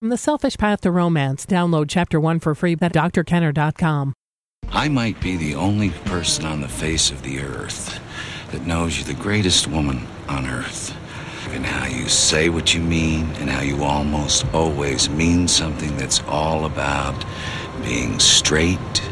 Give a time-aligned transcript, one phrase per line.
[0.00, 4.14] From The Selfish Path to Romance, download Chapter 1 for free at drkenner.com.
[4.68, 7.98] I might be the only person on the face of the earth
[8.52, 10.96] that knows you're the greatest woman on earth.
[11.48, 16.22] And how you say what you mean, and how you almost always mean something that's
[16.28, 17.24] all about
[17.82, 19.02] being straight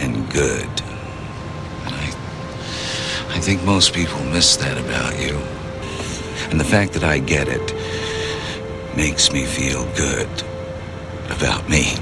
[0.00, 0.68] and good.
[0.68, 2.14] And I,
[3.30, 5.38] I think most people miss that about you.
[6.50, 7.72] And the fact that I get it
[8.96, 10.28] makes me feel good
[11.30, 11.94] about me.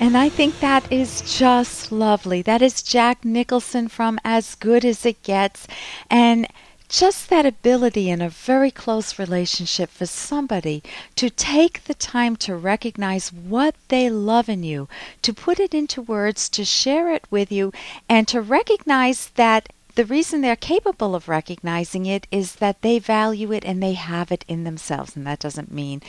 [0.00, 2.40] And I think that is just lovely.
[2.40, 5.66] That is Jack Nicholson from As Good as It Gets.
[6.08, 6.46] And
[6.88, 10.82] just that ability in a very close relationship for somebody
[11.16, 14.88] to take the time to recognize what they love in you,
[15.20, 17.72] to put it into words, to share it with you,
[18.08, 23.50] and to recognize that the reason they're capable of recognizing it is that they value
[23.50, 25.16] it and they have it in themselves.
[25.16, 26.02] And that doesn't mean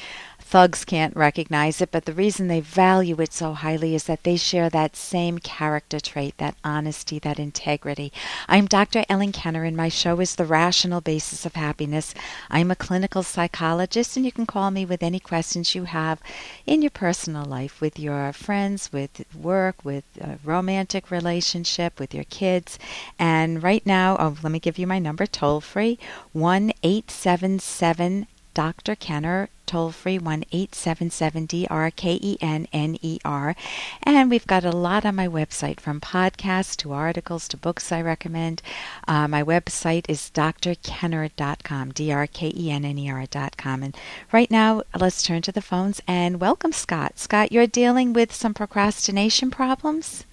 [0.49, 4.35] thugs can't recognize it, but the reason they value it so highly is that they
[4.35, 8.12] share that same character trait, that honesty, that integrity.
[8.48, 9.05] I'm Dr.
[9.07, 12.15] Ellen Kenner, and my show is The Rational Basis of Happiness.
[12.49, 16.20] I'm a clinical psychologist, and you can call me with any questions you have
[16.66, 22.23] in your personal life, with your friends, with work, with a romantic relationship, with your
[22.23, 22.79] kids.
[23.20, 25.99] And right now, oh, let me give you my number toll free
[26.34, 28.26] 1 877
[28.60, 28.98] Dr.
[28.98, 33.55] Kenner, toll free 1 877 D R K E N N E R.
[34.04, 38.01] And we've got a lot on my website from podcasts to articles to books I
[38.01, 38.62] recommend.
[39.07, 43.82] Uh, my website is drkenner.com, D R K E N N E R.com.
[43.82, 43.96] And
[44.34, 47.18] right now, let's turn to the phones and welcome Scott.
[47.18, 50.26] Scott, you're dealing with some procrastination problems?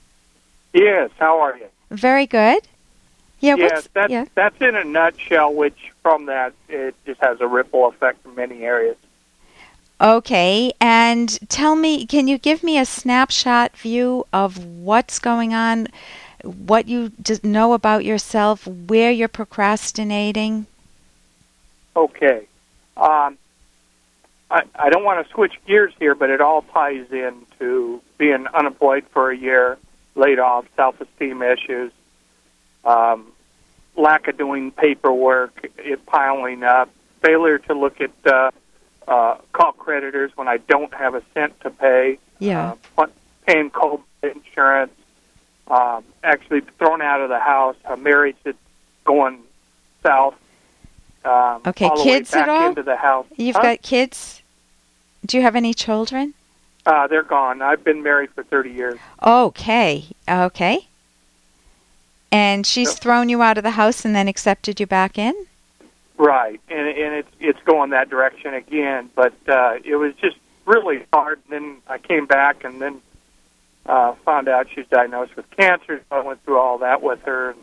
[0.72, 1.66] Yes, how are you?
[1.92, 2.66] Very good.
[3.40, 4.24] Yeah, yes, that's, yeah.
[4.34, 8.62] that's in a nutshell, which from that, it just has a ripple effect in many
[8.62, 8.96] areas.
[10.00, 15.88] Okay, and tell me, can you give me a snapshot view of what's going on,
[16.44, 17.12] what you
[17.42, 20.66] know about yourself, where you're procrastinating?
[21.94, 22.46] Okay.
[22.96, 23.38] Um,
[24.50, 29.04] I, I don't want to switch gears here, but it all ties into being unemployed
[29.12, 29.78] for a year,
[30.14, 31.90] laid off, self esteem issues,
[32.86, 33.32] um,
[33.96, 36.88] lack of doing paperwork, it piling up,
[37.22, 38.50] failure to look at uh,
[39.08, 42.18] uh, call creditors when I don't have a cent to pay.
[42.38, 42.74] Yeah.
[42.96, 43.06] Uh,
[43.46, 44.92] paying cold insurance.
[45.68, 47.76] Um, actually thrown out of the house.
[47.84, 48.56] A marriage that's
[49.04, 49.40] going
[50.02, 50.34] south.
[51.24, 52.68] Um, okay, all kids the way back at all?
[52.68, 53.26] Into the house.
[53.36, 53.62] You've Huh?
[53.62, 54.42] got kids?
[55.24, 56.34] Do you have any children?
[56.84, 57.62] Uh, they're gone.
[57.62, 58.98] I've been married for 30 years.
[59.24, 60.86] Okay, okay.
[62.32, 62.98] And she's Yep.
[62.98, 65.34] thrown you out of the house and then accepted you back in?
[66.18, 69.10] Right, and and it's it's going that direction again.
[69.14, 71.40] But uh, it was just really hard.
[71.44, 73.02] And then I came back, and then
[73.84, 76.02] uh, found out she was diagnosed with cancer.
[76.08, 77.60] So I went through all that with her, and,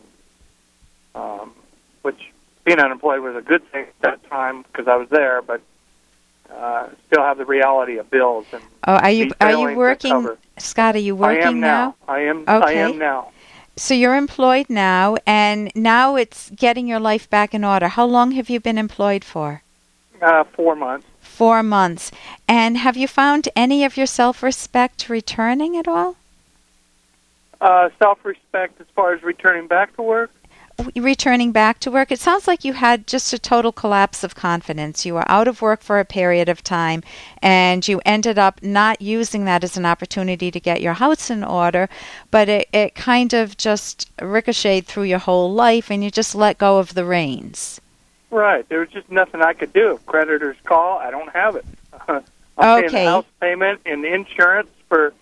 [1.16, 1.52] um,
[2.02, 2.30] which
[2.64, 5.42] being unemployed was a good thing at that time because I was there.
[5.42, 5.60] But
[6.54, 10.28] uh, still have the reality of bills and Oh, are you are you working.
[10.58, 11.96] Scott, are you working I am now.
[12.06, 12.44] I am.
[12.46, 12.82] I Okay.
[12.82, 13.30] am now.
[13.76, 17.88] So you're employed now and now it's getting your life back in order.
[17.88, 19.62] How long have you been employed for?
[20.22, 21.06] Uh, four months.
[21.20, 22.12] 4 months.
[22.46, 26.16] And have you found any of your self-respect returning at all?
[27.60, 30.30] Uh, self-respect as far as returning back to work.
[30.96, 35.04] Returning back to work, it sounds like you had just a total collapse of confidence.
[35.06, 37.02] You were out of work for a period of time
[37.42, 41.44] and you ended up not using that as an opportunity to get your house in
[41.44, 41.88] order,
[42.30, 46.58] but it, it kind of just ricocheted through your whole life and you just let
[46.58, 47.80] go of the reins.
[48.30, 48.68] Right.
[48.68, 49.92] There was just nothing I could do.
[49.92, 51.64] If creditors call, I don't have it.
[52.08, 52.22] I'm
[52.56, 53.04] paying Okay.
[53.04, 55.12] the house payment and insurance for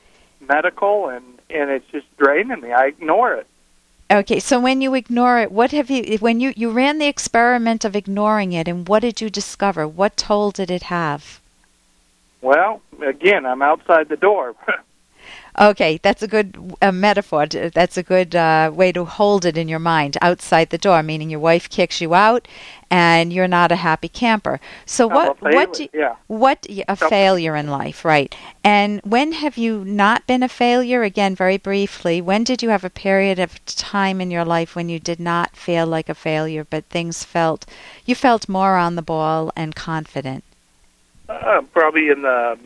[0.40, 2.72] medical, and and it's just draining me.
[2.72, 3.46] I ignore it.
[4.12, 7.82] Okay, so when you ignore it, what have you when you you ran the experiment
[7.82, 9.88] of ignoring it and what did you discover?
[9.88, 11.40] What toll did it have?
[12.42, 14.54] Well, again, I'm outside the door.
[15.60, 17.46] Okay, that's a good uh, metaphor.
[17.46, 20.16] That's a good uh, way to hold it in your mind.
[20.22, 22.48] Outside the door, meaning your wife kicks you out,
[22.90, 24.60] and you're not a happy camper.
[24.86, 25.28] So I'm what?
[25.28, 25.72] a failure, What?
[25.74, 26.16] Do yeah.
[26.26, 26.66] What?
[26.88, 28.34] A So- failure in life, right?
[28.64, 31.02] And when have you not been a failure?
[31.02, 32.22] Again, very briefly.
[32.22, 35.54] When did you have a period of time in your life when you did not
[35.54, 37.66] feel like a failure, but things felt
[38.06, 40.44] you felt more on the ball and confident?
[41.28, 42.58] uh, probably in the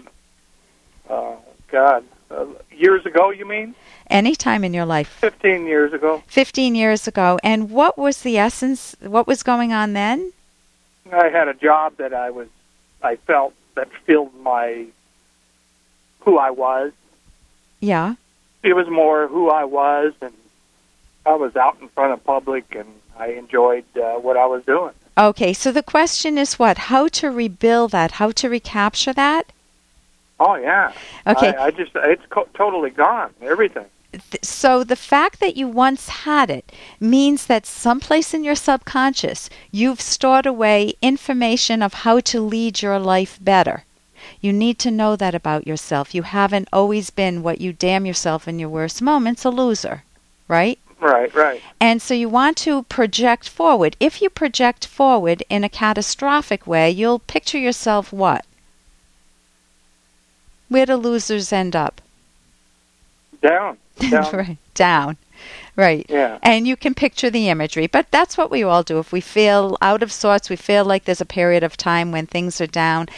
[1.10, 3.30] oh God, uh, years ago.
[3.30, 3.74] You mean
[4.08, 6.22] Any time in your life, fifteen years ago?
[6.26, 7.38] 15 years ago.
[7.42, 8.96] And what was the essence?
[9.00, 10.32] What was going on then?
[11.12, 12.48] I had a job that I was,
[13.02, 14.86] I felt that filled my,
[16.20, 16.92] who I was.
[17.80, 18.14] Yeah.
[18.62, 20.34] It was more who I was, and
[21.24, 22.88] I was out in front of public, and
[23.18, 24.92] I enjoyed uh, what I was doing.
[25.18, 26.76] Okay, so the question is what?
[26.76, 28.12] How to rebuild that?
[28.12, 29.52] How to recapture that?
[30.38, 30.92] Oh yeah.
[31.26, 31.54] Okay.
[31.54, 33.32] I, I just it's co- totally gone.
[33.40, 33.86] Everything.
[34.42, 40.00] So the fact that you once had it means that someplace in your subconscious you've
[40.00, 43.84] stored away information of how to lead your life better.
[44.40, 46.14] You need to know that about yourself.
[46.14, 50.02] You haven't always been what you damn yourself in your worst moments, a loser,
[50.48, 50.78] right?
[51.00, 51.34] Right.
[51.34, 51.62] Right.
[51.80, 53.96] And so you want to project forward.
[54.00, 58.44] If you project forward in a catastrophic way, you'll picture yourself what?
[60.68, 62.00] Where do losers end up?
[63.40, 63.78] Down.
[64.10, 64.32] Down.
[64.32, 64.58] right.
[64.74, 65.16] Down.
[65.76, 66.06] Right.
[66.08, 66.38] Yeah.
[66.42, 67.86] And you can picture the imagery.
[67.86, 68.98] But that's what we all do.
[68.98, 72.26] If we feel out of sorts, we feel like there's a period of time when
[72.26, 73.08] things are down.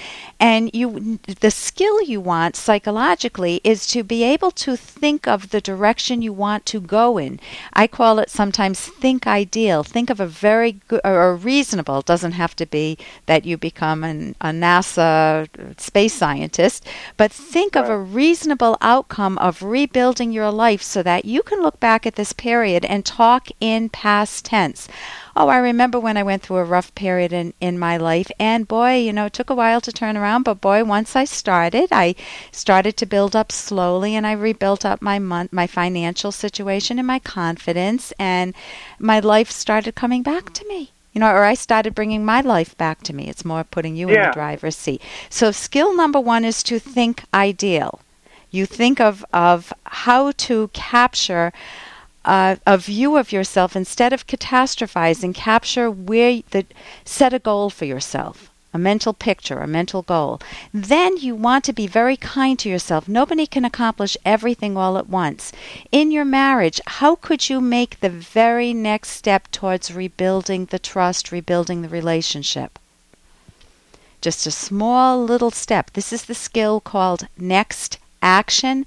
[0.41, 5.61] And you the skill you want psychologically is to be able to think of the
[5.61, 7.39] direction you want to go in.
[7.75, 9.85] I call it sometimes think ideal.
[9.85, 13.57] Think of a very good or a reasonable, it doesn't have to be that you
[13.57, 15.49] become an, a NASA
[15.81, 16.85] space scientist,
[17.17, 21.79] but think of a reasonable outcome of rebuilding your life so that you can look
[21.79, 24.89] back at this period and talk in past tense.
[25.37, 28.67] Oh, I remember when I went through a rough period in, in my life, and
[28.67, 31.89] boy, you know, it took a while to turn around, but boy, once I started,
[31.93, 32.17] I
[32.51, 37.07] started to build up slowly, and I rebuilt up my mon- my financial situation and
[37.07, 38.55] my confidence, and
[38.99, 40.91] my life started coming back to me.
[41.13, 43.29] You know, or I started bringing my life back to me.
[43.29, 45.01] It's more putting you in the driver's seat.
[45.31, 48.01] So, skill number one is to think ideal.
[48.51, 51.53] You think of, of how to capture
[52.25, 55.35] uh, a view of yourself instead of catastrophizing.
[55.35, 56.67] Capture where the
[57.05, 60.41] set a goal for yourself, a mental picture, a mental goal.
[60.73, 63.09] Then you want to be very kind to yourself.
[63.09, 65.53] Nobody can accomplish everything all at once.
[65.91, 71.33] In your marriage, how could you make the very next step towards rebuilding the trust,
[71.33, 72.79] rebuilding the relationship?
[74.21, 75.93] Just a small little step.
[75.93, 78.85] This is the skill called next action.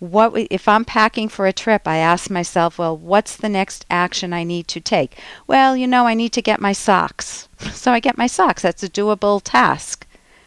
[0.00, 1.88] What if I'm packing for a trip?
[1.88, 5.18] I ask myself, well, what's the next action I need to take?
[5.46, 7.48] Well, you know, I need to get my socks.
[7.72, 8.62] So I get my socks.
[8.62, 10.06] That's a doable task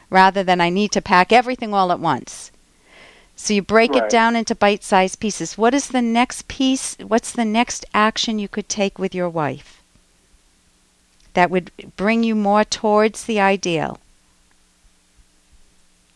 [0.10, 2.52] rather than I need to pack everything all at once.
[3.36, 5.58] So you break it down into bite-sized pieces.
[5.58, 6.96] What is the next piece?
[7.00, 9.82] What's the next action you could take with your wife
[11.34, 14.00] that would bring you more towards the ideal?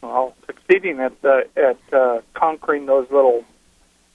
[0.02, 3.44] Well, succeeding at the, at uh, conquering those little,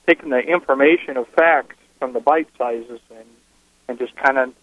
[0.06, 3.26] taking the information of facts from the bite sizes and
[3.90, 4.54] and just kind of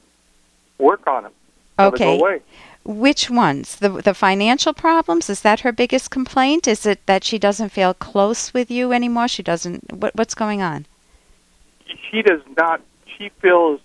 [0.80, 1.34] work on them.
[1.78, 2.42] Okay.
[2.84, 3.75] Which ones?
[3.75, 5.30] The the financial problems?
[5.30, 6.68] Is that her biggest complaint?
[6.68, 9.28] Is it that she doesn't feel close with you anymore?
[9.28, 9.92] She doesn't.
[9.94, 10.86] What what's going on?
[12.10, 12.81] She does not.
[13.18, 13.81] She feels.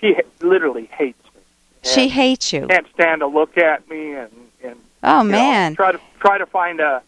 [0.00, 1.40] She ha- literally hates me.
[1.82, 2.68] She hates you.
[2.68, 4.30] can't stand to look at me and
[5.04, 5.74] Oh you know, man.
[5.74, 7.02] try to try to find a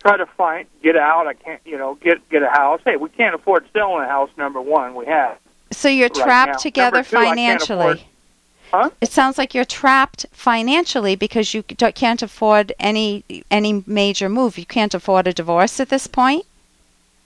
[0.00, 1.26] try to find get out.
[1.26, 2.80] I can't you know get get a house.
[2.84, 4.30] Hey, we can't afford selling a house.
[4.36, 5.38] Number one, we have.
[5.70, 6.58] So you're right trapped now.
[6.58, 8.06] together two, financially.
[8.72, 8.88] Huh?
[9.02, 14.56] It sounds like you're trapped financially because you can't afford any any major move.
[14.58, 16.46] You can't afford a divorce at this point.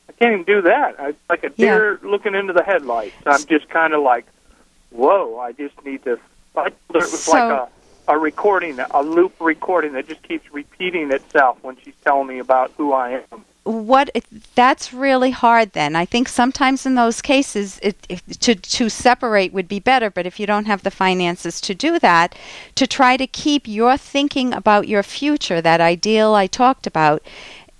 [0.09, 0.97] I can't even do that.
[0.99, 1.77] I'm like a Yeah.
[1.77, 3.15] deer looking into the headlights.
[3.27, 4.27] I'm just kind of like,
[4.91, 5.39] whoa!
[5.39, 6.19] I just need to.
[6.57, 7.69] I, it was So- like a
[8.09, 12.73] a recording, a loop recording that just keeps repeating itself when she's telling me about
[12.77, 13.45] who I am.
[13.65, 14.11] what
[14.55, 19.53] that's really hard then i think sometimes in those cases it, it, to to separate
[19.53, 22.33] would be better but if you don't have the finances to do that
[22.77, 27.21] to try to keep your thinking about your future that ideal i talked about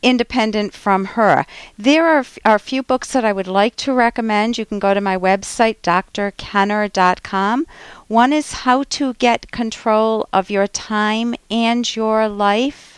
[0.03, 1.45] independent from her
[1.79, 4.95] there are, are a few books that i would like to recommend you can go
[4.95, 7.67] to my website drkenner.com
[8.09, 12.97] one is how to get control of your time and your life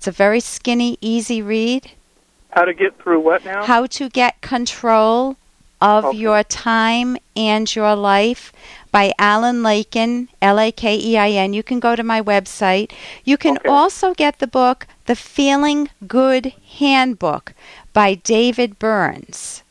[0.00, 1.90] it's a very skinny, easy read.
[2.52, 3.66] How to get through what now?
[3.66, 5.36] How to get control
[5.80, 6.18] of Okay.
[6.18, 8.52] your time and your life
[8.92, 11.52] by Alan Lakein, L A K E I N.
[11.52, 12.92] You can go to my website.
[13.24, 13.68] You can Okay.
[13.68, 17.52] also get the book, The Feeling Good Handbook
[17.92, 19.62] by David Burns.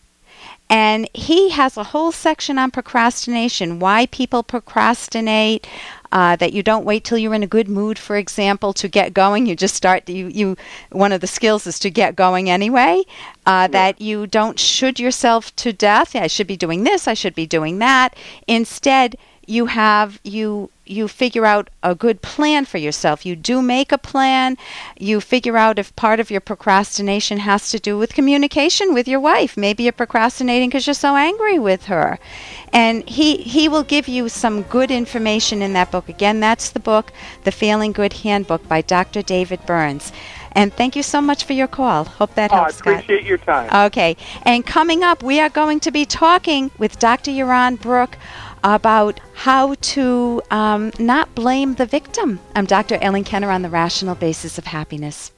[0.69, 5.67] And he has a whole section on procrastination, why people procrastinate,
[6.11, 9.13] uh, that you don't wait till you're in a good mood, for example, to get
[9.13, 9.45] going.
[9.45, 10.09] You just start.
[10.09, 10.57] You, you
[10.91, 13.03] one of the skills is to get going anyway.
[13.45, 16.15] Uh, That you don't should yourself to death.
[16.15, 17.07] I should be doing this.
[17.07, 18.15] I should be doing that.
[18.47, 19.15] Instead,
[19.49, 23.25] you have you you figure out a good plan for yourself.
[23.25, 24.57] You do make a plan.
[24.97, 29.19] You figure out if part of your procrastination has to do with communication with your
[29.19, 29.55] wife.
[29.55, 32.17] Maybe you're procrastinating because you're so angry with her.
[32.73, 36.09] And he, he will give you some good information in that book.
[36.09, 37.11] Again, that's the book,
[37.43, 39.21] The Feeling Good Handbook by Dr.
[39.21, 40.11] David Burns.
[40.53, 42.05] And thank you so much for your call.
[42.05, 43.27] Hope that helps, oh, I appreciate Scott.
[43.27, 43.85] your time.
[43.87, 44.17] Okay.
[44.43, 47.31] And coming up, we are going to be talking with Dr.
[47.31, 48.17] Yaron Brook
[48.63, 52.39] about how to um, not blame the victim.
[52.55, 52.97] I'm Dr.
[53.01, 55.31] Ellen Kenner on the rational basis of happiness.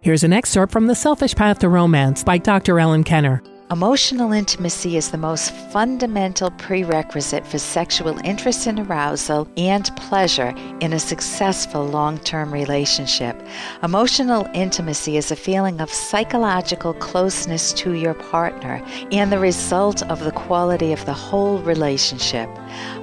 [0.00, 2.80] Here's an excerpt from The Selfish Path to Romance by Dr.
[2.80, 3.42] Ellen Kenner.
[3.72, 10.92] Emotional intimacy is the most fundamental prerequisite for sexual interest and arousal and pleasure in
[10.92, 13.34] a successful long term relationship.
[13.82, 20.20] Emotional intimacy is a feeling of psychological closeness to your partner and the result of
[20.22, 22.50] the quality of the whole relationship.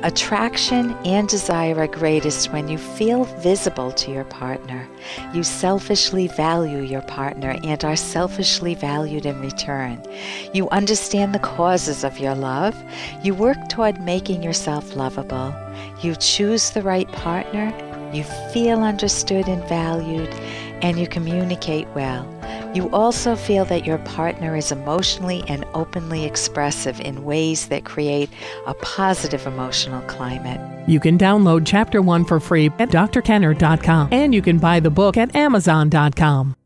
[0.04, 4.88] Attraction and desire are greatest when you feel visible to your partner.
[5.34, 10.04] You selfishly value your partner and are selfishly valued in return.
[10.60, 12.76] You understand the causes of your love.
[13.24, 15.56] You work toward making yourself lovable.
[16.02, 17.74] You choose the right partner.
[18.12, 20.28] You feel understood and valued.
[20.82, 22.28] And you communicate well.
[22.76, 28.30] You also feel that your partner is emotionally and openly expressive in ways that create
[28.68, 30.60] a positive emotional climate.
[30.90, 35.16] You can download Chapter 1 for free at drkenner.com and you can buy the book
[35.16, 36.59] at amazon.com.